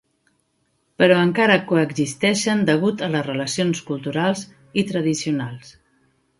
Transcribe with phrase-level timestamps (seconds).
[1.01, 4.45] Però encara coexisteixen degut a les relacions culturals
[4.85, 5.75] i tradicionals.